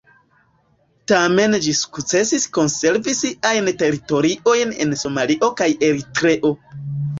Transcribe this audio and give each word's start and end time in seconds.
Tamen 1.11 1.57
ĝi 1.65 1.73
sukcesis 1.79 2.47
konservi 2.57 3.15
siajn 3.21 3.71
teritoriojn 3.83 4.75
en 4.87 4.99
Somalio 5.05 5.53
kaj 5.63 5.71
Eritreo. 5.93 6.55